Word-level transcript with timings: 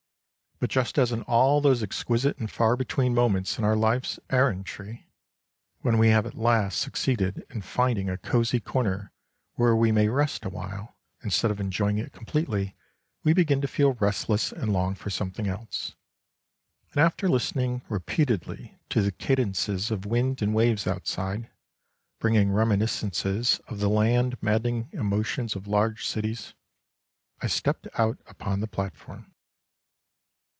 But 0.61 0.69
just 0.69 0.99
as 0.99 1.11
in 1.11 1.23
all 1.23 1.59
those 1.59 1.81
exquisite 1.81 2.37
and 2.37 2.47
far 2.47 2.77
between 2.77 3.15
moments 3.15 3.57
in 3.57 3.63
our 3.63 3.75
life's 3.75 4.19
errantry, 4.29 5.07
when 5.79 5.97
we 5.97 6.09
have 6.09 6.27
at 6.27 6.35
last 6.37 6.79
succeeded 6.79 7.47
in 7.49 7.63
finding 7.63 8.11
a 8.11 8.17
cosy 8.19 8.59
corner 8.59 9.11
where 9.55 9.75
we 9.75 9.91
may 9.91 10.07
rest 10.07 10.45
a 10.45 10.49
while, 10.51 10.95
instead 11.23 11.49
of 11.49 11.59
enjoying 11.59 11.97
it 11.97 12.11
completely, 12.13 12.75
we 13.23 13.33
begin 13.33 13.59
to 13.61 13.67
feel 13.67 13.93
restless 13.95 14.51
and 14.51 14.71
long 14.71 14.93
for 14.93 15.09
some 15.09 15.31
thing 15.31 15.47
else; 15.47 15.95
and 16.91 17.01
after 17.01 17.27
listening 17.27 17.81
repeatedly 17.89 18.77
to 18.89 19.01
the 19.01 19.11
cadences 19.11 19.89
of 19.89 20.05
wind 20.05 20.43
and 20.43 20.53
waves 20.53 20.85
outside, 20.85 21.49
bringing 22.19 22.51
reminiscences 22.51 23.59
of 23.67 23.79
the 23.79 23.89
land 23.89 24.37
maddening 24.43 24.89
emotions 24.91 25.55
of 25.55 25.65
large 25.65 26.05
cities, 26.05 26.53
I 27.41 27.47
stepped 27.47 27.87
out 27.97 28.19
upon 28.27 28.59
the 28.59 28.67
platform. 28.67 29.25